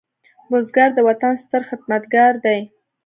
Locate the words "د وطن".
0.95-1.33